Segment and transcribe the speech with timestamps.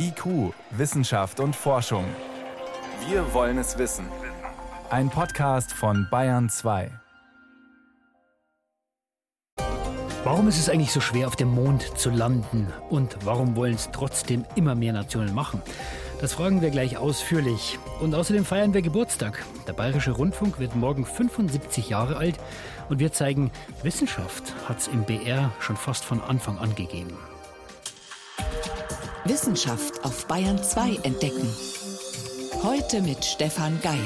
[0.00, 2.04] IQ, Wissenschaft und Forschung.
[3.08, 4.06] Wir wollen es wissen.
[4.90, 6.90] Ein Podcast von Bayern 2.
[10.22, 12.72] Warum ist es eigentlich so schwer, auf dem Mond zu landen?
[12.90, 15.62] Und warum wollen es trotzdem immer mehr Nationen machen?
[16.20, 17.78] Das fragen wir gleich ausführlich.
[18.00, 19.44] Und außerdem feiern wir Geburtstag.
[19.66, 22.38] Der Bayerische Rundfunk wird morgen 75 Jahre alt
[22.88, 23.50] und wir zeigen,
[23.82, 27.16] Wissenschaft hat es im BR schon fast von Anfang an gegeben.
[29.28, 31.54] Wissenschaft auf Bayern 2 entdecken.
[32.62, 33.98] Heute mit Stefan Geier.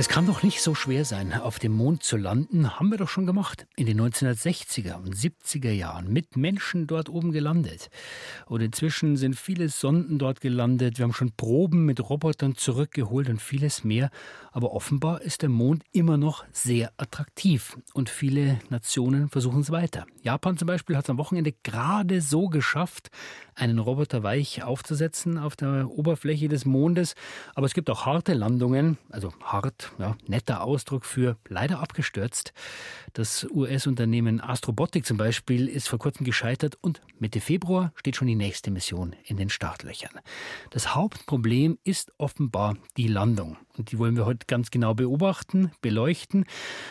[0.00, 2.78] Es kann doch nicht so schwer sein, auf dem Mond zu landen.
[2.78, 3.66] Haben wir doch schon gemacht.
[3.74, 7.90] In den 1960er und 70er Jahren mit Menschen dort oben gelandet.
[8.46, 10.98] Und inzwischen sind viele Sonden dort gelandet.
[10.98, 14.10] Wir haben schon Proben mit Robotern zurückgeholt und vieles mehr.
[14.52, 17.76] Aber offenbar ist der Mond immer noch sehr attraktiv.
[17.92, 20.06] Und viele Nationen versuchen es weiter.
[20.22, 23.08] Japan zum Beispiel hat es am Wochenende gerade so geschafft,
[23.56, 27.16] einen Roboter weich aufzusetzen auf der Oberfläche des Mondes.
[27.56, 32.52] Aber es gibt auch harte Landungen, also hart ja, netter Ausdruck für leider abgestürzt.
[33.12, 38.34] Das US-Unternehmen Astrobotic zum Beispiel ist vor kurzem gescheitert und Mitte Februar steht schon die
[38.34, 40.20] nächste Mission in den Startlöchern.
[40.70, 43.56] Das Hauptproblem ist offenbar die Landung.
[43.76, 46.44] Und die wollen wir heute ganz genau beobachten, beleuchten.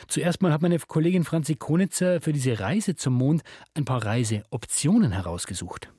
[0.08, 5.12] Zuerst mal hat meine Kollegin Franzi Konitzer für diese Reise zum Mond ein paar Reiseoptionen
[5.12, 5.90] herausgesucht.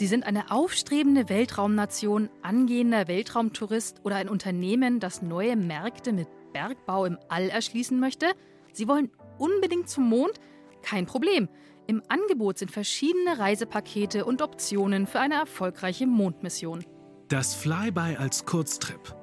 [0.00, 7.04] Sie sind eine aufstrebende Weltraumnation, angehender Weltraumtourist oder ein Unternehmen, das neue Märkte mit Bergbau
[7.04, 8.32] im All erschließen möchte.
[8.72, 10.40] Sie wollen unbedingt zum Mond?
[10.80, 11.50] Kein Problem.
[11.86, 16.82] Im Angebot sind verschiedene Reisepakete und Optionen für eine erfolgreiche Mondmission.
[17.28, 19.14] Das Flyby als Kurztrip.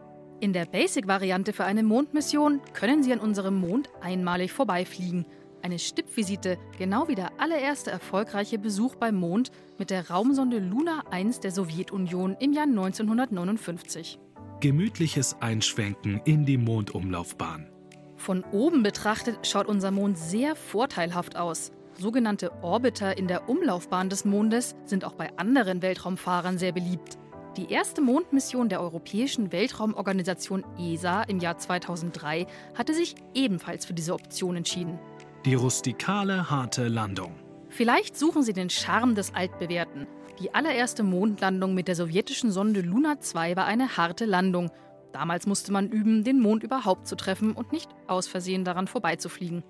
[0.42, 5.26] In der Basic-Variante für eine Mondmission können Sie an unserem Mond einmalig vorbeifliegen.
[5.64, 11.40] Eine Stippvisite, genau wie der allererste erfolgreiche Besuch beim Mond mit der Raumsonde Luna 1
[11.40, 14.20] der Sowjetunion im Jahr 1959.
[14.60, 17.70] Gemütliches Einschwenken in die Mondumlaufbahn.
[18.16, 21.72] Von oben betrachtet schaut unser Mond sehr vorteilhaft aus.
[21.98, 27.18] Sogenannte Orbiter in der Umlaufbahn des Mondes sind auch bei anderen Weltraumfahrern sehr beliebt.
[27.58, 32.46] Die erste Mondmission der Europäischen Weltraumorganisation ESA im Jahr 2003
[32.76, 35.00] hatte sich ebenfalls für diese Option entschieden.
[35.46, 37.47] Die rustikale, harte Landung.
[37.70, 40.08] Vielleicht suchen Sie den Charme des Altbewährten.
[40.40, 44.72] Die allererste Mondlandung mit der sowjetischen Sonde Luna 2 war eine harte Landung.
[45.12, 49.64] Damals musste man üben, den Mond überhaupt zu treffen und nicht aus Versehen daran vorbeizufliegen.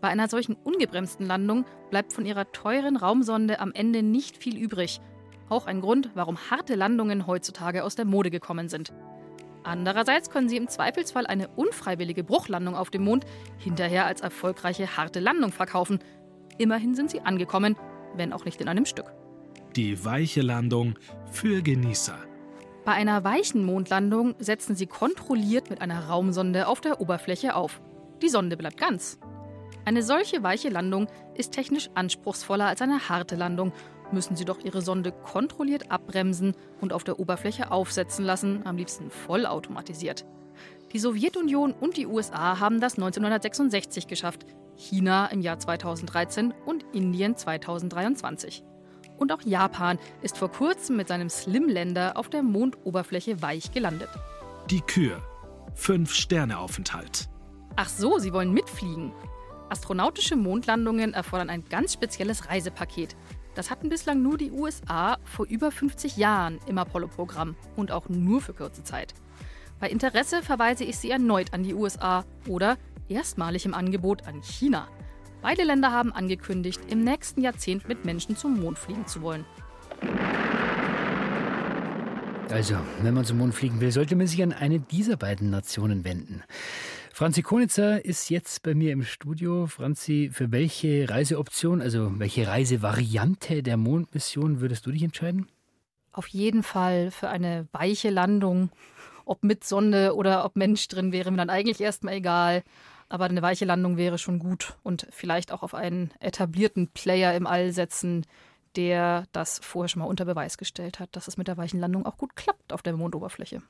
[0.00, 5.00] Bei einer solchen ungebremsten Landung bleibt von ihrer teuren Raumsonde am Ende nicht viel übrig.
[5.48, 8.92] Auch ein Grund, warum harte Landungen heutzutage aus der Mode gekommen sind.
[9.64, 13.24] Andererseits können sie im Zweifelsfall eine unfreiwillige Bruchlandung auf dem Mond
[13.58, 16.00] hinterher als erfolgreiche harte Landung verkaufen.
[16.58, 17.76] Immerhin sind sie angekommen,
[18.14, 19.12] wenn auch nicht in einem Stück.
[19.76, 20.98] Die weiche Landung
[21.30, 22.18] für Genießer.
[22.84, 27.80] Bei einer weichen Mondlandung setzen sie kontrolliert mit einer Raumsonde auf der Oberfläche auf.
[28.20, 29.18] Die Sonde bleibt ganz.
[29.84, 33.72] Eine solche weiche Landung ist technisch anspruchsvoller als eine harte Landung
[34.12, 39.10] müssen sie doch ihre Sonde kontrolliert abbremsen und auf der Oberfläche aufsetzen lassen, am liebsten
[39.10, 40.24] vollautomatisiert.
[40.92, 44.44] Die Sowjetunion und die USA haben das 1966 geschafft,
[44.82, 48.64] China im Jahr 2013 und Indien 2023.
[49.16, 54.08] Und auch Japan ist vor kurzem mit seinem Slim-Länder auf der Mondoberfläche weich gelandet.
[54.68, 55.22] Die Kür.
[55.74, 57.28] Fünf-Sterne-Aufenthalt.
[57.76, 59.12] Ach so, Sie wollen mitfliegen.
[59.70, 63.16] Astronautische Mondlandungen erfordern ein ganz spezielles Reisepaket.
[63.54, 68.40] Das hatten bislang nur die USA vor über 50 Jahren im Apollo-Programm und auch nur
[68.40, 69.14] für kurze Zeit.
[69.78, 72.76] Bei Interesse verweise ich Sie erneut an die USA oder
[73.08, 74.88] erstmalig im Angebot an China.
[75.42, 79.44] Beide Länder haben angekündigt, im nächsten Jahrzehnt mit Menschen zum Mond fliegen zu wollen.
[82.50, 86.04] Also, wenn man zum Mond fliegen will, sollte man sich an eine dieser beiden Nationen
[86.04, 86.42] wenden.
[87.14, 89.66] Franzi Konitzer ist jetzt bei mir im Studio.
[89.66, 95.46] Franzi, für welche Reiseoption, also welche Reisevariante der Mondmission würdest du dich entscheiden?
[96.12, 98.70] Auf jeden Fall für eine weiche Landung.
[99.24, 102.62] Ob mit Sonde oder ob Mensch drin wäre mir dann eigentlich erstmal egal.
[103.08, 107.46] Aber eine weiche Landung wäre schon gut und vielleicht auch auf einen etablierten Player im
[107.46, 108.24] All setzen,
[108.74, 112.06] der das vorher schon mal unter Beweis gestellt hat, dass es mit der weichen Landung
[112.06, 113.62] auch gut klappt auf der Mondoberfläche.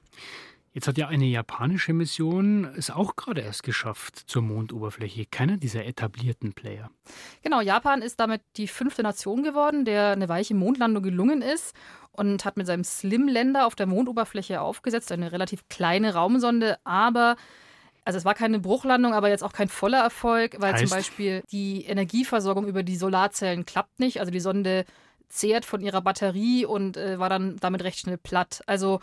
[0.75, 5.27] Jetzt hat ja eine japanische Mission es auch gerade erst geschafft zur Mondoberfläche.
[5.27, 6.91] Keiner dieser etablierten Player.
[7.43, 11.75] Genau, Japan ist damit die fünfte Nation geworden, der eine weiche Mondlandung gelungen ist
[12.11, 17.37] und hat mit seinem Slim-Länder auf der Mondoberfläche aufgesetzt, eine relativ kleine Raumsonde, aber
[18.05, 20.89] Also es war keine Bruchlandung, aber jetzt auch kein voller Erfolg, weil Heißt?
[20.89, 24.21] zum Beispiel die Energieversorgung über die Solarzellen klappt nicht.
[24.21, 24.85] Also die Sonde
[25.29, 28.63] zehrt von ihrer Batterie und äh, war dann damit recht schnell platt.
[28.67, 29.01] Also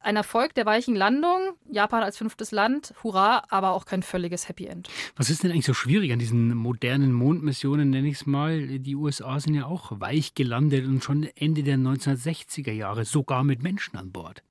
[0.00, 4.66] ein Erfolg der weichen Landung, Japan als fünftes Land, hurra, aber auch kein völliges Happy
[4.66, 4.88] End.
[5.16, 8.78] Was ist denn eigentlich so schwierig an diesen modernen Mondmissionen, nenne ich es mal?
[8.78, 13.62] Die USA sind ja auch weich gelandet und schon Ende der 1960er Jahre, sogar mit
[13.62, 14.42] Menschen an Bord.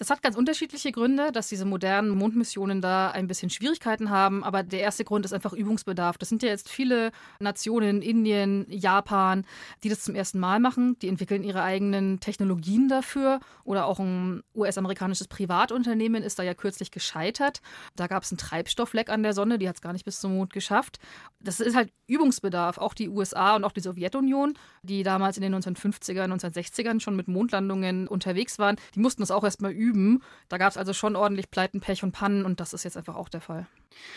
[0.00, 4.42] Das hat ganz unterschiedliche Gründe, dass diese modernen Mondmissionen da ein bisschen Schwierigkeiten haben.
[4.42, 6.16] Aber der erste Grund ist einfach Übungsbedarf.
[6.16, 9.44] Das sind ja jetzt viele Nationen, Indien, Japan,
[9.84, 10.98] die das zum ersten Mal machen.
[11.02, 13.40] Die entwickeln ihre eigenen Technologien dafür.
[13.62, 17.60] Oder auch ein US-amerikanisches Privatunternehmen ist da ja kürzlich gescheitert.
[17.94, 20.34] Da gab es einen Treibstoffleck an der Sonne, die hat es gar nicht bis zum
[20.34, 20.98] Mond geschafft.
[21.40, 22.78] Das ist halt Übungsbedarf.
[22.78, 27.28] Auch die USA und auch die Sowjetunion, die damals in den 1950er, 1960ern schon mit
[27.28, 30.22] Mondlandungen unterwegs waren, die mussten das auch erstmal üben üben.
[30.48, 33.16] Da gab es also schon ordentlich Pleiten, Pech und Pannen und das ist jetzt einfach
[33.16, 33.66] auch der Fall.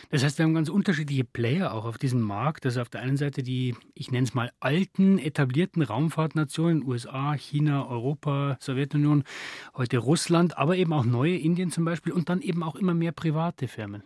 [0.10, 2.66] Das heißt, wir haben ganz unterschiedliche Player auch auf diesem Markt.
[2.66, 7.34] Das ist auf der einen Seite die, ich nenne es mal, alten, etablierten Raumfahrtnationen, USA,
[7.34, 9.24] China, Europa, Sowjetunion,
[9.76, 13.12] heute Russland, aber eben auch neue, Indien zum Beispiel und dann eben auch immer mehr
[13.12, 14.04] private Firmen.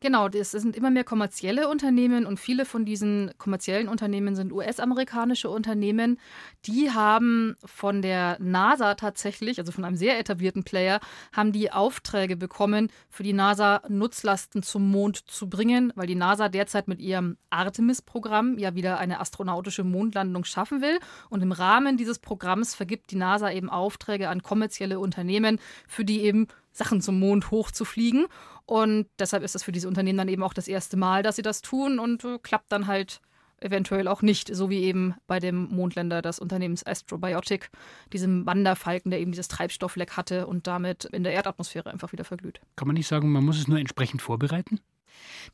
[0.00, 5.50] Genau, das sind immer mehr kommerzielle Unternehmen und viele von diesen kommerziellen Unternehmen sind US-amerikanische
[5.50, 6.20] Unternehmen.
[6.66, 11.00] Die haben von der NASA tatsächlich, also von einem sehr etablierten Player,
[11.32, 16.48] haben die Aufträge bekommen, für die NASA Nutzlasten zum Mond zu bringen, weil die NASA
[16.48, 20.98] derzeit mit ihrem Artemis-Programm ja wieder eine astronautische Mondlandung schaffen will.
[21.28, 26.22] Und im Rahmen dieses Programms vergibt die NASA eben Aufträge an kommerzielle Unternehmen, für die
[26.22, 26.46] eben
[26.78, 28.26] Sachen zum Mond hochzufliegen.
[28.64, 31.42] Und deshalb ist das für diese Unternehmen dann eben auch das erste Mal, dass sie
[31.42, 33.20] das tun und äh, klappt dann halt
[33.60, 37.70] eventuell auch nicht, so wie eben bei dem Mondländer des Unternehmens Astrobiotic,
[38.12, 42.60] diesem Wanderfalken, der eben dieses Treibstoffleck hatte und damit in der Erdatmosphäre einfach wieder verglüht.
[42.76, 44.80] Kann man nicht sagen, man muss es nur entsprechend vorbereiten?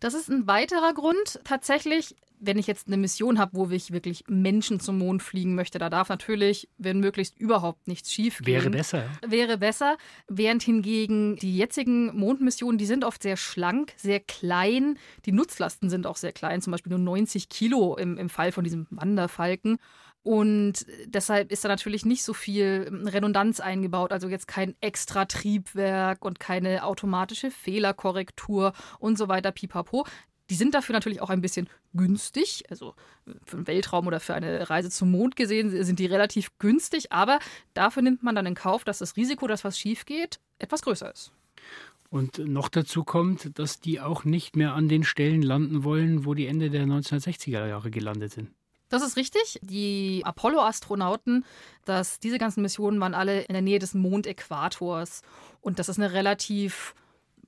[0.01, 1.41] Das ist ein weiterer Grund.
[1.45, 5.79] Tatsächlich, wenn ich jetzt eine Mission habe, wo ich wirklich Menschen zum Mond fliegen möchte,
[5.79, 8.55] da darf natürlich, wenn möglichst, überhaupt nichts schief gehen.
[8.55, 9.05] Wäre besser.
[9.27, 9.97] Wäre besser.
[10.29, 14.99] Während hingegen die jetzigen Mondmissionen, die sind oft sehr schlank, sehr klein.
[15.27, 18.65] Die Nutzlasten sind auch sehr klein, zum Beispiel nur 90 Kilo im, im Fall von
[18.65, 19.79] diesem Wanderfalken.
[20.25, 26.25] Und deshalb ist da natürlich nicht so viel Redundanz eingebaut, also jetzt kein extra Triebwerk
[26.25, 30.07] und keine automatische Fehlerkorrektur und so weiter, pipapo.
[30.49, 32.95] Die sind dafür natürlich auch ein bisschen günstig, also
[33.45, 37.39] für den Weltraum oder für eine Reise zum Mond gesehen sind die relativ günstig, aber
[37.75, 41.13] dafür nimmt man dann in Kauf, dass das Risiko, dass was schief geht, etwas größer
[41.13, 41.33] ist.
[42.09, 46.33] Und noch dazu kommt, dass die auch nicht mehr an den Stellen landen wollen, wo
[46.33, 48.51] die Ende der 1960er Jahre gelandet sind.
[48.89, 49.59] Das ist richtig.
[49.63, 51.45] Die Apollo-Astronauten,
[51.85, 55.23] dass diese ganzen Missionen waren alle in der Nähe des Mondäquators.
[55.61, 56.95] Und das ist eine relativ,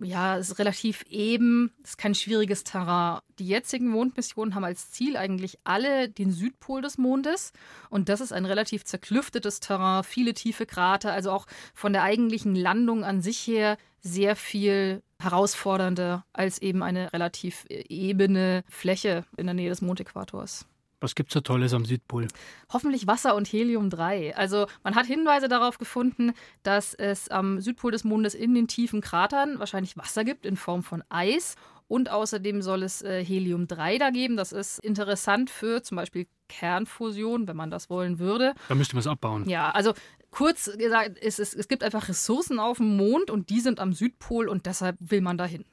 [0.00, 3.20] ja, ist relativ eben, ist kein schwieriges Terrain.
[3.38, 7.52] Die jetzigen Mondmissionen haben als Ziel eigentlich alle den Südpol des Mondes.
[7.90, 12.54] Und das ist ein relativ zerklüftetes Terrain, viele tiefe Krater, also auch von der eigentlichen
[12.54, 19.54] Landung an sich her sehr viel herausfordernder als eben eine relativ ebene Fläche in der
[19.54, 20.66] Nähe des Mondäquators.
[21.06, 22.26] Was gibt es so Tolles am Südpol?
[22.72, 24.32] Hoffentlich Wasser und Helium-3.
[24.32, 26.32] Also man hat Hinweise darauf gefunden,
[26.64, 30.82] dass es am Südpol des Mondes in den tiefen Kratern wahrscheinlich Wasser gibt in Form
[30.82, 31.54] von Eis.
[31.86, 34.36] Und außerdem soll es äh, Helium-3 da geben.
[34.36, 38.54] Das ist interessant für zum Beispiel Kernfusion, wenn man das wollen würde.
[38.68, 39.48] Da müsste man es abbauen.
[39.48, 39.94] Ja, also
[40.32, 43.92] kurz gesagt, es, es, es gibt einfach Ressourcen auf dem Mond und die sind am
[43.92, 45.64] Südpol und deshalb will man dahin.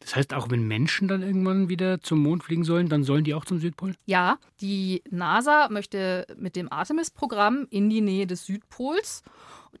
[0.00, 3.34] Das heißt, auch wenn Menschen dann irgendwann wieder zum Mond fliegen sollen, dann sollen die
[3.34, 3.94] auch zum Südpol?
[4.06, 9.22] Ja, die NASA möchte mit dem Artemis-Programm in die Nähe des Südpols.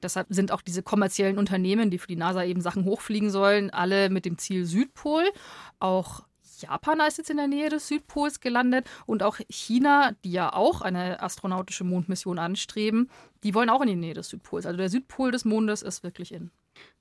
[0.02, 4.10] Deshalb sind auch diese kommerziellen Unternehmen, die für die NASA eben Sachen hochfliegen sollen, alle
[4.10, 5.24] mit dem Ziel Südpol.
[5.78, 6.22] Auch
[6.60, 10.82] Japan ist jetzt in der Nähe des Südpols gelandet und auch China, die ja auch
[10.82, 13.10] eine astronautische Mondmission anstreben,
[13.42, 14.66] die wollen auch in die Nähe des Südpols.
[14.66, 16.50] Also der Südpol des Mondes ist wirklich in.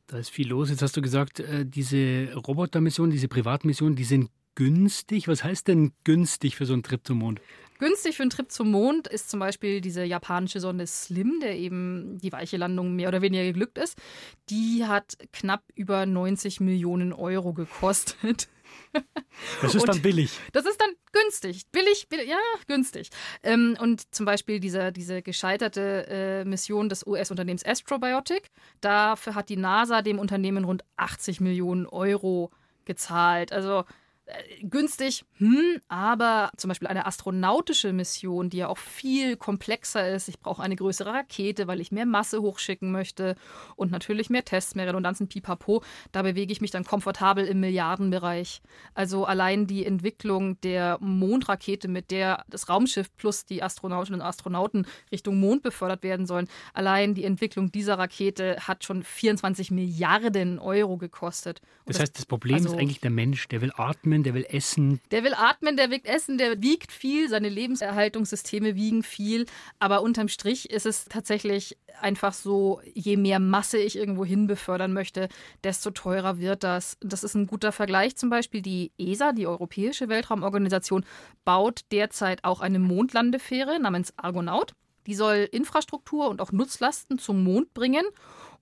[0.09, 0.71] Da ist viel los.
[0.71, 5.27] Jetzt hast du gesagt, äh, diese Robotermissionen, diese Privatmissionen, die sind günstig.
[5.27, 7.39] Was heißt denn günstig für so einen Trip zum Mond?
[7.77, 12.17] Günstig für einen Trip zum Mond ist zum Beispiel diese japanische Sonde Slim, der eben
[12.17, 13.97] die weiche Landung mehr oder weniger geglückt ist.
[14.49, 18.49] Die hat knapp über 90 Millionen Euro gekostet.
[19.61, 20.31] Das ist dann billig.
[20.51, 21.63] Das ist dann günstig.
[21.71, 23.09] Billig, billig ja, günstig.
[23.43, 28.49] Ähm, und zum Beispiel diese, diese gescheiterte äh, Mission des US-Unternehmens Astrobiotic,
[28.81, 32.51] dafür hat die NASA dem Unternehmen rund 80 Millionen Euro
[32.85, 33.53] gezahlt.
[33.53, 33.85] Also
[34.61, 40.27] günstig, hm, aber zum Beispiel eine astronautische Mission, die ja auch viel komplexer ist.
[40.27, 43.35] Ich brauche eine größere Rakete, weil ich mehr Masse hochschicken möchte
[43.75, 45.83] und natürlich mehr Tests, mehr Redundanzen, pipapo.
[46.11, 48.61] Da bewege ich mich dann komfortabel im Milliardenbereich.
[48.93, 54.85] Also allein die Entwicklung der Mondrakete, mit der das Raumschiff plus die Astronautinnen und Astronauten
[55.11, 60.97] Richtung Mond befördert werden sollen, allein die Entwicklung dieser Rakete hat schon 24 Milliarden Euro
[60.97, 61.61] gekostet.
[61.85, 64.33] Und das heißt, das Problem also, ist eigentlich der Mensch, der will atmen atmen, der
[64.33, 64.99] will essen.
[65.11, 69.45] Der will atmen, der will essen, der wiegt viel, seine Lebenserhaltungssysteme wiegen viel.
[69.79, 74.93] Aber unterm Strich ist es tatsächlich einfach so, je mehr Masse ich irgendwo hin befördern
[74.93, 75.29] möchte,
[75.63, 76.97] desto teurer wird das.
[77.01, 78.15] Das ist ein guter Vergleich.
[78.15, 81.05] Zum Beispiel die ESA, die Europäische Weltraumorganisation,
[81.45, 84.73] baut derzeit auch eine Mondlandefähre namens Argonaut.
[85.07, 88.05] Die soll Infrastruktur und auch Nutzlasten zum Mond bringen.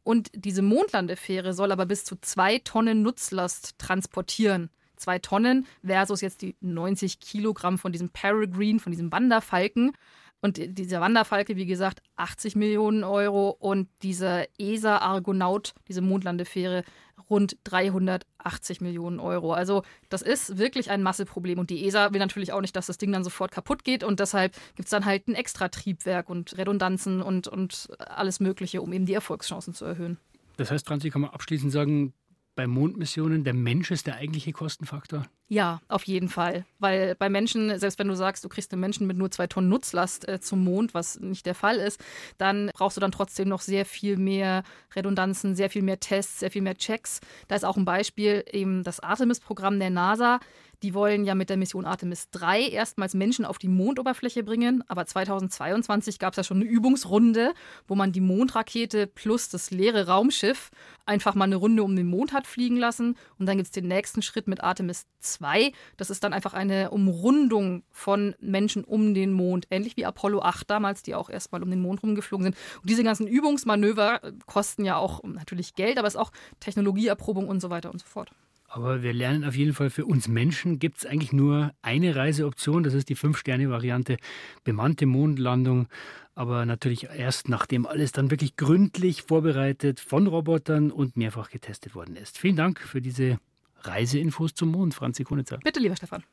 [0.03, 6.41] Und diese Mondlandefähre soll aber bis zu zwei Tonnen Nutzlast transportieren zwei Tonnen versus jetzt
[6.41, 9.93] die 90 Kilogramm von diesem Peregrine, von diesem Wanderfalken.
[10.39, 16.83] Und dieser Wanderfalke, wie gesagt, 80 Millionen Euro und dieser ESA-Argonaut, diese Mondlandefähre,
[17.29, 19.53] rund 380 Millionen Euro.
[19.53, 21.57] Also das ist wirklich ein Masseproblem.
[21.57, 24.03] Und die ESA will natürlich auch nicht, dass das Ding dann sofort kaputt geht.
[24.03, 28.81] Und deshalb gibt es dann halt ein extra Triebwerk und Redundanzen und, und alles Mögliche,
[28.81, 30.19] um eben die Erfolgschancen zu erhöhen.
[30.57, 32.13] Das heißt, Franzi, kann man abschließend sagen,
[32.57, 35.23] bei Mondmissionen, der Mensch ist der eigentliche Kostenfaktor?
[35.47, 36.65] Ja, auf jeden Fall.
[36.79, 39.69] Weil bei Menschen, selbst wenn du sagst, du kriegst einen Menschen mit nur zwei Tonnen
[39.69, 42.03] Nutzlast äh, zum Mond, was nicht der Fall ist,
[42.37, 46.51] dann brauchst du dann trotzdem noch sehr viel mehr Redundanzen, sehr viel mehr Tests, sehr
[46.51, 47.21] viel mehr Checks.
[47.47, 50.39] Da ist auch ein Beispiel eben das Artemis-Programm der NASA.
[50.83, 54.83] Die wollen ja mit der Mission Artemis 3 erstmals Menschen auf die Mondoberfläche bringen.
[54.87, 57.53] Aber 2022 gab es ja schon eine Übungsrunde,
[57.87, 60.69] wo man die Mondrakete plus das leere Raumschiff
[61.07, 63.15] einfach mal eine Runde um den Mond hat fliegen lassen.
[63.39, 65.71] Und dann gibt es den nächsten Schritt mit Artemis 2.
[65.97, 69.65] Das ist dann einfach eine Umrundung von Menschen um den Mond.
[69.71, 72.57] Ähnlich wie Apollo 8 damals, die auch erstmal um den Mond rumgeflogen sind.
[72.81, 77.61] Und diese ganzen Übungsmanöver kosten ja auch natürlich Geld, aber es ist auch Technologieerprobung und
[77.61, 78.31] so weiter und so fort.
[78.67, 82.83] Aber wir lernen auf jeden Fall, für uns Menschen gibt es eigentlich nur eine Reiseoption.
[82.83, 84.17] Das ist die Fünf-Sterne-Variante,
[84.65, 85.87] bemannte Mondlandung.
[86.35, 92.15] Aber natürlich erst, nachdem alles dann wirklich gründlich vorbereitet von Robotern und mehrfach getestet worden
[92.17, 92.37] ist.
[92.37, 93.39] Vielen Dank für diese
[93.81, 95.57] Reiseinfos zum Mond, Franzi Konitzer.
[95.63, 96.23] Bitte, lieber Stefan.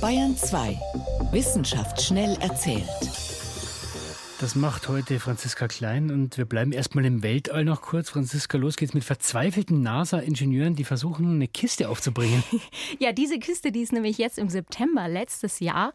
[0.00, 0.78] Bayern 2.
[1.32, 2.88] Wissenschaft schnell erzählt.
[4.38, 8.10] Das macht heute Franziska Klein und wir bleiben erstmal im Weltall noch kurz.
[8.10, 12.44] Franziska, los geht's mit verzweifelten NASA-Ingenieuren, die versuchen, eine Kiste aufzubringen.
[12.98, 15.94] ja, diese Kiste, die ist nämlich jetzt im September letztes Jahr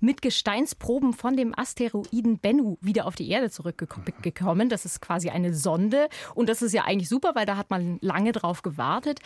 [0.00, 4.68] mit Gesteinsproben von dem Asteroiden Bennu wieder auf die Erde zurückgekommen.
[4.68, 7.96] Das ist quasi eine Sonde und das ist ja eigentlich super, weil da hat man
[8.02, 9.20] lange drauf gewartet.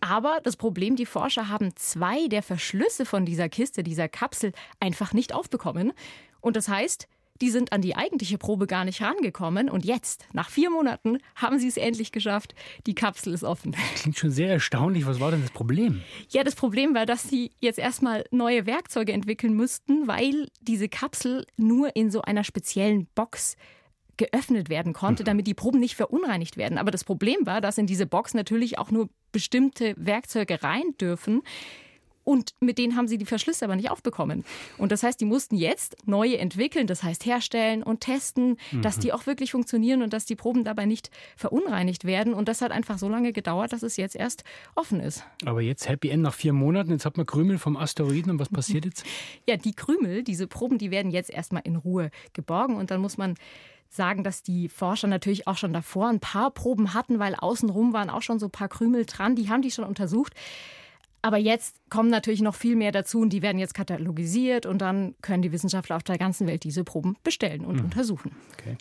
[0.00, 5.12] Aber das Problem, die Forscher haben zwei der Verschlüsse von dieser Kiste, dieser Kapsel, einfach
[5.12, 5.92] nicht aufbekommen.
[6.40, 7.08] Und das heißt,
[7.40, 9.68] die sind an die eigentliche Probe gar nicht rangekommen.
[9.68, 12.54] Und jetzt, nach vier Monaten, haben sie es endlich geschafft.
[12.86, 13.74] Die Kapsel ist offen.
[13.96, 15.06] Klingt schon sehr erstaunlich.
[15.06, 16.02] Was war denn das Problem?
[16.30, 21.46] Ja, das Problem war, dass sie jetzt erstmal neue Werkzeuge entwickeln müssten, weil diese Kapsel
[21.56, 23.56] nur in so einer speziellen Box
[24.16, 25.26] geöffnet werden konnte, mhm.
[25.26, 26.78] damit die Proben nicht verunreinigt werden.
[26.78, 31.42] Aber das Problem war, dass in diese Box natürlich auch nur bestimmte Werkzeuge rein dürfen.
[32.26, 34.44] Und mit denen haben sie die Verschlüsse aber nicht aufbekommen.
[34.78, 38.82] Und das heißt, die mussten jetzt neue entwickeln, das heißt herstellen und testen, mhm.
[38.82, 42.34] dass die auch wirklich funktionieren und dass die Proben dabei nicht verunreinigt werden.
[42.34, 44.42] Und das hat einfach so lange gedauert, dass es jetzt erst
[44.74, 45.24] offen ist.
[45.44, 48.48] Aber jetzt Happy End nach vier Monaten, jetzt hat man Krümel vom Asteroiden und was
[48.48, 49.06] passiert jetzt?
[49.46, 53.16] Ja, die Krümel, diese Proben, die werden jetzt erstmal in Ruhe geborgen und dann muss
[53.16, 53.34] man
[53.88, 58.10] sagen, dass die Forscher natürlich auch schon davor ein paar Proben hatten, weil außenrum waren
[58.10, 60.34] auch schon so ein paar Krümel dran, die haben die schon untersucht.
[61.22, 65.14] Aber jetzt kommen natürlich noch viel mehr dazu und die werden jetzt katalogisiert und dann
[65.22, 67.84] können die Wissenschaftler auf der ganzen Welt diese Proben bestellen und mhm.
[67.84, 68.32] untersuchen.
[68.52, 68.76] Okay.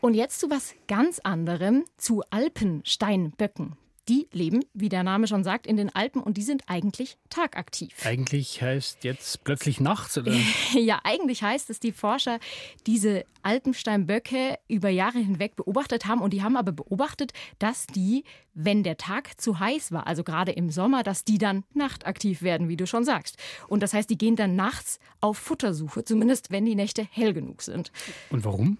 [0.00, 3.76] Und jetzt zu was ganz anderem, zu Alpensteinböcken.
[4.08, 7.94] Die leben, wie der Name schon sagt, in den Alpen und die sind eigentlich tagaktiv.
[8.04, 10.32] Eigentlich heißt jetzt plötzlich nachts, oder?
[10.72, 12.38] ja, eigentlich heißt es, die Forscher
[12.86, 18.24] diese Alpensteinböcke über Jahre hinweg beobachtet haben und die haben aber beobachtet, dass die,
[18.54, 22.68] wenn der Tag zu heiß war, also gerade im Sommer, dass die dann nachtaktiv werden,
[22.68, 23.36] wie du schon sagst.
[23.68, 27.62] Und das heißt, die gehen dann nachts auf Futtersuche, zumindest wenn die Nächte hell genug
[27.62, 27.92] sind.
[28.30, 28.78] Und warum?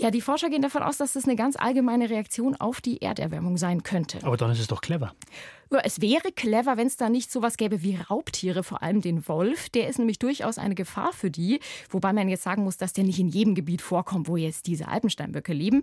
[0.00, 3.56] Ja, die Forscher gehen davon aus, dass das eine ganz allgemeine Reaktion auf die Erderwärmung
[3.56, 4.20] sein könnte.
[4.22, 5.12] Aber dann ist es doch clever.
[5.72, 9.00] Ja, es wäre clever, wenn es da nicht so was gäbe wie Raubtiere, vor allem
[9.00, 9.68] den Wolf.
[9.70, 11.58] Der ist nämlich durchaus eine Gefahr für die.
[11.90, 14.86] Wobei man jetzt sagen muss, dass der nicht in jedem Gebiet vorkommt, wo jetzt diese
[14.86, 15.82] Alpensteinböcke leben.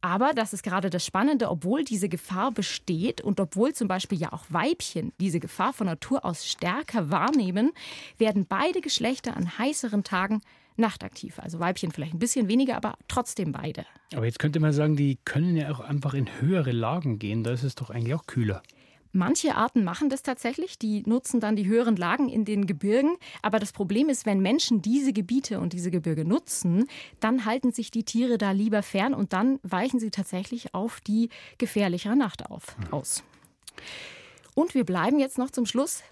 [0.00, 4.32] Aber das ist gerade das Spannende, obwohl diese Gefahr besteht und obwohl zum Beispiel ja
[4.32, 7.70] auch Weibchen diese Gefahr von Natur aus stärker wahrnehmen,
[8.18, 10.42] werden beide Geschlechter an heißeren Tagen
[10.76, 11.38] nachtaktiv.
[11.38, 13.84] Also Weibchen vielleicht ein bisschen weniger, aber trotzdem beide.
[14.14, 17.44] Aber jetzt könnte man sagen, die können ja auch einfach in höhere Lagen gehen.
[17.44, 18.62] Da ist es doch eigentlich auch kühler.
[19.14, 23.16] Manche Arten machen das tatsächlich, die nutzen dann die höheren Lagen in den Gebirgen.
[23.42, 26.86] Aber das Problem ist, wenn Menschen diese Gebiete und diese Gebirge nutzen,
[27.20, 31.28] dann halten sich die Tiere da lieber fern und dann weichen sie tatsächlich auf die
[31.58, 33.22] gefährlichere Nacht auf, aus.
[34.54, 36.02] Und wir bleiben jetzt noch zum Schluss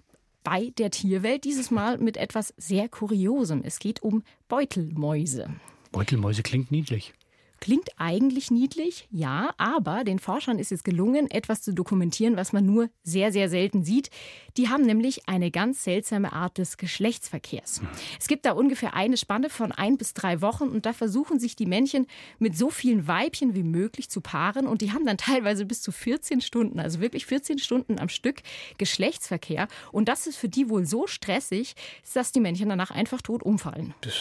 [0.42, 3.62] bei der Tierwelt, dieses Mal mit etwas sehr Kuriosem.
[3.64, 5.50] Es geht um Beutelmäuse.
[5.92, 7.12] Beutelmäuse klingt niedlich.
[7.60, 12.64] Klingt eigentlich niedlich, ja, aber den Forschern ist es gelungen, etwas zu dokumentieren, was man
[12.64, 14.08] nur sehr, sehr selten sieht.
[14.56, 17.82] Die haben nämlich eine ganz seltsame Art des Geschlechtsverkehrs.
[18.18, 21.54] Es gibt da ungefähr eine Spanne von ein bis drei Wochen und da versuchen sich
[21.54, 22.06] die Männchen
[22.38, 25.92] mit so vielen Weibchen wie möglich zu paaren und die haben dann teilweise bis zu
[25.92, 28.42] 14 Stunden, also wirklich 14 Stunden am Stück
[28.78, 31.74] Geschlechtsverkehr und das ist für die wohl so stressig,
[32.14, 33.92] dass die Männchen danach einfach tot umfallen.
[34.00, 34.14] Das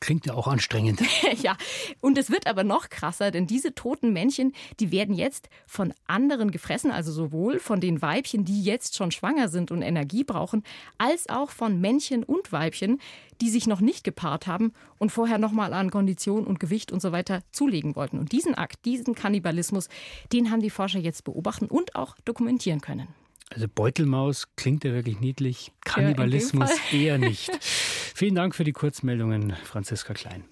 [0.00, 1.00] klingt ja auch anstrengend.
[1.42, 1.56] ja,
[2.00, 5.92] und es wird aber noch noch krasser, denn diese toten Männchen, die werden jetzt von
[6.06, 10.62] anderen gefressen, also sowohl von den Weibchen, die jetzt schon schwanger sind und Energie brauchen,
[10.98, 13.00] als auch von Männchen und Weibchen,
[13.40, 17.12] die sich noch nicht gepaart haben und vorher nochmal an Kondition und Gewicht und so
[17.12, 18.18] weiter zulegen wollten.
[18.18, 19.88] Und diesen Akt, diesen Kannibalismus,
[20.32, 23.08] den haben die Forscher jetzt beobachten und auch dokumentieren können.
[23.52, 27.50] Also Beutelmaus klingt ja wirklich niedlich, Kannibalismus ja, eher nicht.
[27.60, 30.44] Vielen Dank für die Kurzmeldungen, Franziska Klein.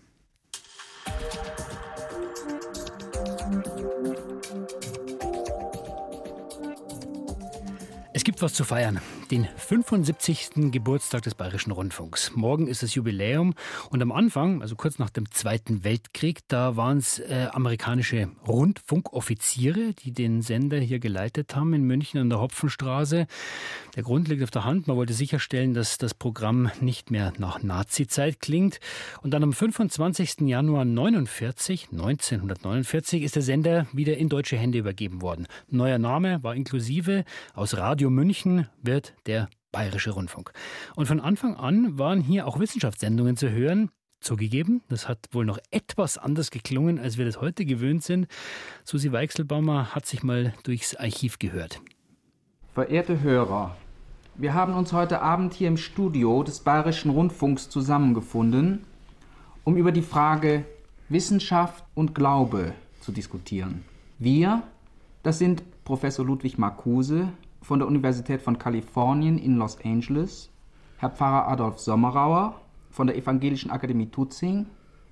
[8.29, 9.01] Gibt was zu feiern.
[9.31, 10.71] Den 75.
[10.73, 12.33] Geburtstag des Bayerischen Rundfunks.
[12.35, 13.53] Morgen ist das Jubiläum
[13.91, 19.93] und am Anfang, also kurz nach dem Zweiten Weltkrieg, da waren es äh, amerikanische Rundfunkoffiziere,
[19.93, 23.27] die den Sender hier geleitet haben in München an der Hopfenstraße.
[23.97, 24.87] Der Grund liegt auf der Hand.
[24.87, 28.81] Man wollte sicherstellen, dass das Programm nicht mehr nach Nazi-Zeit klingt.
[29.21, 30.49] Und dann am 25.
[30.49, 35.47] Januar 49, 1949 ist der Sender wieder in deutsche Hände übergeben worden.
[35.69, 40.53] Neuer Name war inklusive aus Radio München wird der Bayerische Rundfunk.
[40.97, 43.91] Und von Anfang an waren hier auch Wissenschaftssendungen zu hören.
[44.21, 48.27] Zugegeben, das hat wohl noch etwas anders geklungen, als wir das heute gewöhnt sind.
[48.83, 51.81] Susi Weichselbaumer hat sich mal durchs Archiv gehört.
[52.75, 53.77] Verehrte Hörer,
[54.35, 58.85] wir haben uns heute Abend hier im Studio des Bayerischen Rundfunks zusammengefunden,
[59.63, 60.65] um über die Frage
[61.09, 63.85] Wissenschaft und Glaube zu diskutieren.
[64.19, 64.63] Wir,
[65.23, 67.29] das sind Professor Ludwig Marcuse,
[67.61, 70.51] von der Universität von Kalifornien in Los Angeles,
[70.99, 74.67] Herr Pfarrer Adolf Sommerauer von der Evangelischen Akademie Tutzing,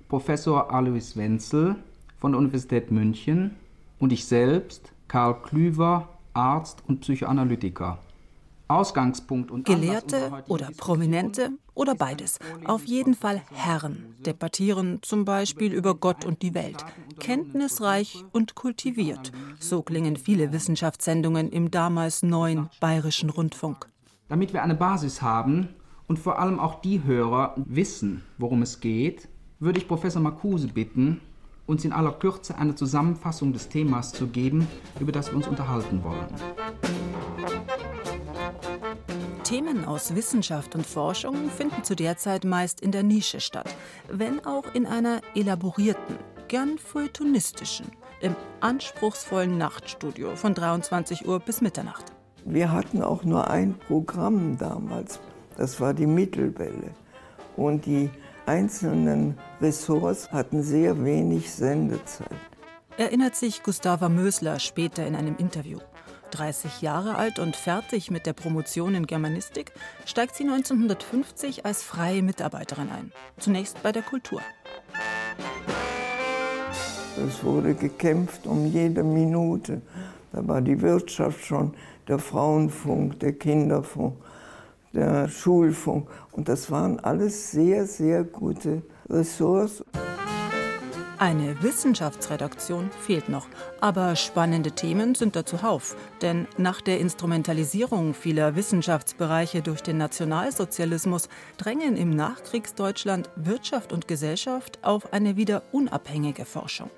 [0.09, 1.75] Professor Alois Wenzel
[2.17, 3.55] von der Universität München
[3.99, 7.99] und ich selbst, Karl Klüver, Arzt und Psychoanalytiker.
[8.67, 12.39] Ausgangspunkt und Gelehrte oder Prominente oder beides.
[12.65, 16.83] Auf jeden Fall Herren debattieren zum Beispiel über Gott und die Welt.
[17.19, 19.31] Kenntnisreich und kultiviert.
[19.59, 23.89] So klingen viele Wissenschaftssendungen im damals neuen bayerischen Rundfunk.
[24.27, 25.69] Damit wir eine Basis haben
[26.07, 31.21] und vor allem auch die Hörer wissen, worum es geht, würde ich Professor Marcuse bitten,
[31.65, 34.67] uns in aller Kürze eine Zusammenfassung des Themas zu geben,
[34.99, 36.27] über das wir uns unterhalten wollen.
[39.47, 43.73] Themen aus Wissenschaft und Forschung finden zu der Zeit meist in der Nische statt,
[44.11, 46.17] wenn auch in einer elaborierten,
[46.49, 47.85] gern feuilletonistischen,
[48.19, 52.11] im anspruchsvollen Nachtstudio von 23 Uhr bis Mitternacht.
[52.43, 55.21] Wir hatten auch nur ein Programm damals,
[55.55, 56.91] das war die Mittelwelle.
[57.55, 58.09] Und die
[58.47, 62.27] einzelnen Ressorts hatten sehr wenig Sendezeit.
[62.97, 65.79] Erinnert sich Gustava Mösler später in einem Interview.
[66.31, 69.71] 30 Jahre alt und fertig mit der Promotion in Germanistik,
[70.05, 73.11] steigt sie 1950 als freie Mitarbeiterin ein.
[73.39, 74.41] Zunächst bei der Kultur.
[77.27, 79.81] Es wurde gekämpft um jede Minute.
[80.31, 81.73] Da war die Wirtschaft schon,
[82.07, 84.15] der Frauenfunk, der Kinderfunk,
[84.93, 86.07] der Schulfunk.
[86.31, 89.83] Und das waren alles sehr, sehr gute Ressorts.
[91.19, 93.47] Eine Wissenschaftsredaktion fehlt noch,
[93.81, 95.95] aber spannende Themen sind da zuhauf.
[96.21, 101.27] Denn nach der Instrumentalisierung vieler Wissenschaftsbereiche durch den Nationalsozialismus
[101.57, 106.91] drängen im Nachkriegsdeutschland Wirtschaft und Gesellschaft auf eine wieder unabhängige Forschung.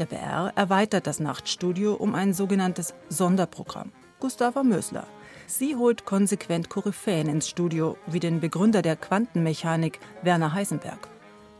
[0.00, 3.92] Der BR erweitert das Nachtstudio um ein sogenanntes Sonderprogramm.
[4.18, 5.06] Gustava Mösler.
[5.46, 11.08] Sie holt konsequent Koryphäen ins Studio, wie den Begründer der Quantenmechanik Werner Heisenberg.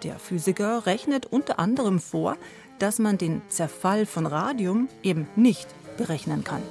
[0.03, 2.37] Der Physiker rechnet unter anderem vor,
[2.79, 6.63] dass man den Zerfall von Radium eben nicht berechnen kann.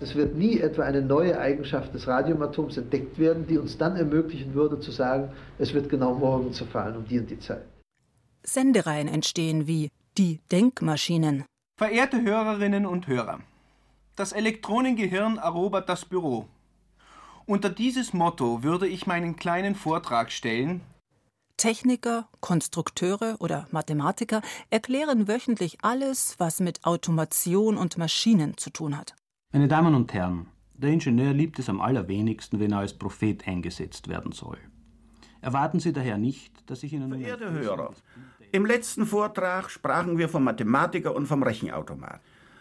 [0.00, 4.54] Es wird nie etwa eine neue Eigenschaft des Radiumatoms entdeckt werden, die uns dann ermöglichen
[4.54, 7.64] würde zu sagen, es wird genau morgen zerfallen um die und die Zeit.
[8.44, 11.44] Sendereien entstehen wie die Denkmaschinen.
[11.78, 13.40] Verehrte Hörerinnen und Hörer,
[14.14, 16.46] das Elektronengehirn erobert das Büro.
[17.46, 20.80] Unter dieses Motto würde ich meinen kleinen Vortrag stellen.
[21.58, 24.40] Techniker, Konstrukteure oder Mathematiker
[24.70, 29.14] erklären wöchentlich alles, was mit Automation und Maschinen zu tun hat.
[29.52, 34.08] Meine Damen und Herren, der Ingenieur liebt es am allerwenigsten, wenn er als Prophet eingesetzt
[34.08, 34.58] werden soll.
[35.40, 37.10] Erwarten Sie daher nicht, dass ich Ihnen.
[37.10, 37.92] Verehrte Hörer,
[38.52, 42.20] im letzten Vortrag sprachen wir vom Mathematiker und vom Rechenautomat.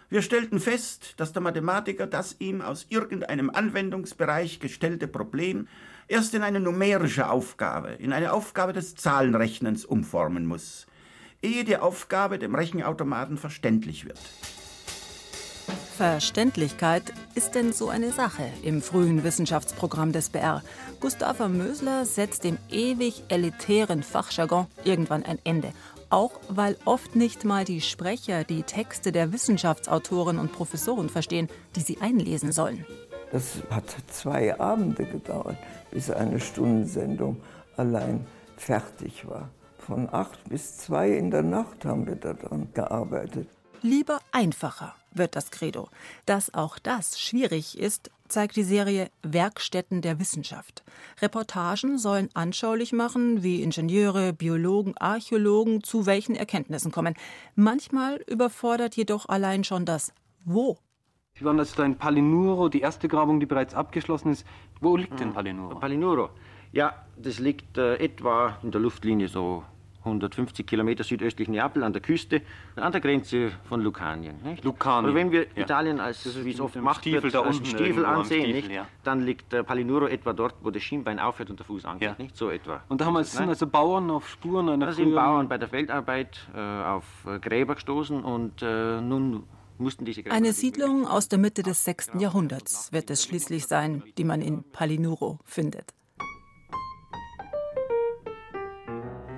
[0.09, 5.67] Wir stellten fest, dass der Mathematiker das ihm aus irgendeinem Anwendungsbereich gestellte Problem
[6.07, 10.87] erst in eine numerische Aufgabe, in eine Aufgabe des Zahlenrechnens umformen muss,
[11.41, 14.19] ehe die Aufgabe dem Rechenautomaten verständlich wird.
[15.97, 20.61] Verständlichkeit ist denn so eine Sache im frühen Wissenschaftsprogramm des BR.
[20.99, 25.73] Gustava Mösler setzt dem ewig elitären Fachjargon irgendwann ein Ende.
[26.09, 31.81] Auch weil oft nicht mal die Sprecher die Texte der Wissenschaftsautoren und Professoren verstehen, die
[31.81, 32.85] sie einlesen sollen.
[33.31, 35.57] Das hat zwei Abende gedauert,
[35.91, 37.37] bis eine Stundensendung
[37.75, 39.49] allein fertig war.
[39.77, 43.47] Von acht bis zwei in der Nacht haben wir daran gearbeitet.
[43.81, 45.89] Lieber einfacher wird das Credo.
[46.25, 50.83] Dass auch das schwierig ist, zeigt die Serie Werkstätten der Wissenschaft.
[51.21, 57.15] Reportagen sollen anschaulich machen, wie Ingenieure, Biologen, Archäologen zu welchen Erkenntnissen kommen.
[57.55, 60.11] Manchmal überfordert jedoch allein schon das
[60.43, 60.77] Wo.
[61.37, 64.45] Sie waren also da in Palinuro, die erste Grabung, die bereits abgeschlossen ist.
[64.81, 65.75] Wo liegt denn Palinuro?
[65.79, 66.29] Palinuro,
[66.71, 69.63] ja, das liegt äh, etwa in der Luftlinie so
[70.07, 72.41] 150 Kilometer südöstlich Neapel an der Küste,
[72.75, 74.35] an der Grenze von Lucanien.
[74.43, 74.63] Nicht?
[74.63, 75.05] Lucanien.
[75.05, 75.63] Aber wenn wir ja.
[75.63, 78.71] Italien als, wie es oft macht Stiefel wird, da als Stiefel ansehen, Stiefel, nicht?
[78.71, 78.87] ja.
[79.03, 82.09] dann liegt äh, Palinuro etwa dort, wo das Schienbein aufhört und der Fuß angeht.
[82.09, 82.15] Ja.
[82.17, 82.37] Nicht?
[82.37, 82.81] So etwa.
[82.87, 83.49] Und da haben wir, sind Nein?
[83.49, 87.75] also Bauern auf Spuren einer Da sind Bauern bei der Feldarbeit äh, auf äh, Gräber
[87.75, 89.43] gestoßen und äh, nun.
[90.29, 92.11] Eine Siedlung aus der Mitte des 6.
[92.19, 95.93] Jahrhunderts wird es schließlich sein, die man in Palinuro findet.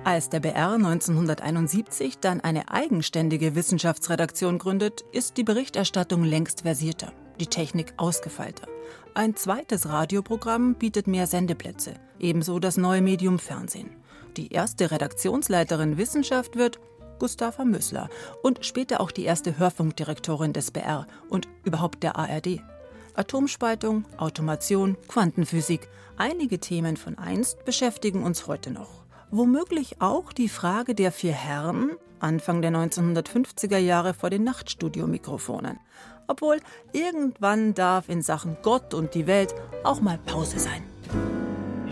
[0.02, 7.46] Als der BR 1971 dann eine eigenständige Wissenschaftsredaktion gründet, ist die Berichterstattung längst versierter, die
[7.46, 8.66] Technik ausgefeilter.
[9.14, 13.90] Ein zweites Radioprogramm bietet mehr Sendeplätze, ebenso das neue Medium Fernsehen.
[14.36, 16.80] Die erste Redaktionsleiterin Wissenschaft wird
[17.20, 18.10] Gustava Müssler
[18.42, 22.60] und später auch die erste Hörfunkdirektorin des BR und überhaupt der ARD.
[23.14, 29.04] Atomspaltung, Automation, Quantenphysik, einige Themen von einst beschäftigen uns heute noch.
[29.30, 35.78] Womöglich auch die Frage der vier Herren Anfang der 1950er Jahre vor den Nachtstudio-Mikrofonen.
[36.26, 36.58] Obwohl
[36.92, 39.54] irgendwann darf in Sachen Gott und die Welt
[39.84, 40.89] auch mal Pause sein.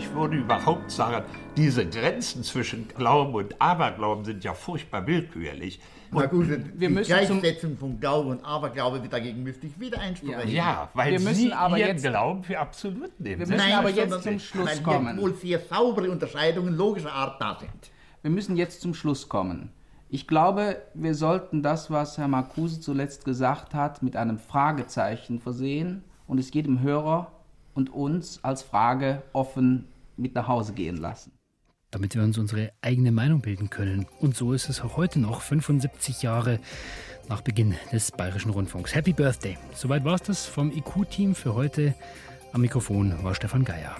[0.09, 1.23] Ich würde überhaupt sagen,
[1.55, 5.79] diese Grenzen zwischen Glauben und Aberglauben sind ja furchtbar willkürlich.
[6.11, 10.49] Na gut, wir die Gleichsetzung von Glaube und Aberglaube, dagegen müsste ich wieder einsprechen.
[10.49, 13.47] Ja, weil wir müssen Sie aber Ihren jetzt, Glauben für absolut nehmen.
[13.47, 15.13] wir müssen aber jetzt zum Schluss weil kommen.
[15.13, 17.91] Hier wohl sehr saubere Unterscheidungen logischer Art da sind.
[18.23, 19.71] Wir müssen jetzt zum Schluss kommen.
[20.09, 26.03] Ich glaube, wir sollten das, was Herr Marcuse zuletzt gesagt hat, mit einem Fragezeichen versehen
[26.25, 27.31] und es jedem Hörer
[27.75, 29.87] und uns als Frage offen
[30.19, 31.31] mit nach Hause gehen lassen.
[31.91, 34.05] damit wir uns unsere eigene Meinung bilden können.
[34.19, 36.59] Und so ist es auch heute noch, 75 Jahre
[37.27, 38.93] nach Beginn des Bayerischen Rundfunks.
[38.93, 39.57] Happy Birthday!
[39.73, 41.95] Soweit war es das vom IQ-Team für heute.
[42.53, 43.95] Am Mikrofon war Stefan Geier.